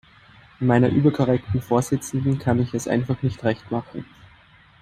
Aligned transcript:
Meiner 0.59 0.89
überkorrekten 0.89 1.61
Vorsitzenden 1.61 2.39
kann 2.39 2.59
ich 2.59 2.73
es 2.73 2.87
einfach 2.87 3.21
nicht 3.21 3.43
recht 3.43 3.69
machen. 3.69 4.03